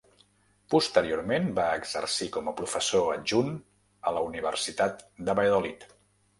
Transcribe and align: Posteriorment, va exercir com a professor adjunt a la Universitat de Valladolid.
Posteriorment, 0.73 1.45
va 1.59 1.65
exercir 1.81 2.29
com 2.39 2.49
a 2.49 2.55
professor 2.63 3.13
adjunt 3.19 3.55
a 4.13 4.17
la 4.19 4.27
Universitat 4.33 5.09
de 5.31 5.41
Valladolid. 5.43 5.91